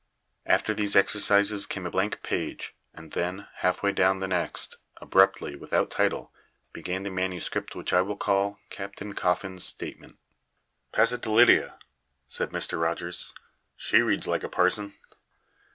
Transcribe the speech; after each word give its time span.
After 0.47 0.73
these 0.73 0.95
exercises 0.95 1.67
came 1.67 1.85
a 1.85 1.91
blank 1.91 2.23
page, 2.23 2.73
and 2.91 3.11
then, 3.11 3.47
halfway 3.57 3.91
down 3.91 4.17
the 4.19 4.27
next, 4.27 4.77
abruptly, 4.99 5.55
without 5.55 5.91
title, 5.91 6.33
began 6.73 7.03
the 7.03 7.11
manuscript 7.11 7.75
which 7.75 7.93
I 7.93 8.01
will 8.01 8.17
call 8.17 8.57
Captain 8.71 9.13
Coffin's 9.13 9.63
statement. 9.63 10.17
"Pass 10.91 11.11
it 11.11 11.21
to 11.21 11.31
Lydia," 11.31 11.75
said 12.27 12.49
Mr. 12.49 12.81
Rogers. 12.81 13.35
"She 13.77 14.01
reads 14.01 14.27
like 14.27 14.41
a 14.41 14.49
parson." 14.49 14.93